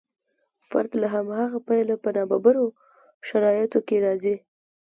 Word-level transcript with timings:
فرد 0.67 0.91
له 1.01 1.07
هماغه 1.15 1.59
پیله 1.69 1.95
په 2.03 2.09
نابرابرو 2.15 2.65
شرایطو 3.27 3.79
کې 3.87 3.97
راځي. 4.05 4.35